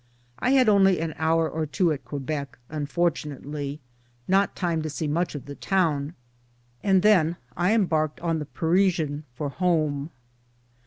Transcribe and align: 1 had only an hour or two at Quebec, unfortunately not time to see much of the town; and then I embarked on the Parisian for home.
1 0.39 0.53
had 0.53 0.67
only 0.67 0.99
an 0.99 1.13
hour 1.17 1.47
or 1.47 1.67
two 1.67 1.91
at 1.91 2.03
Quebec, 2.03 2.57
unfortunately 2.69 3.79
not 4.27 4.55
time 4.55 4.81
to 4.81 4.89
see 4.89 5.05
much 5.07 5.35
of 5.35 5.45
the 5.45 5.53
town; 5.53 6.15
and 6.81 7.03
then 7.03 7.35
I 7.55 7.75
embarked 7.75 8.19
on 8.19 8.39
the 8.39 8.47
Parisian 8.47 9.25
for 9.35 9.49
home. 9.49 10.09